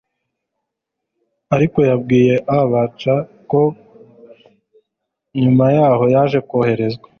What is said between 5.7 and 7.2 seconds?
yaho yaje kohererezwa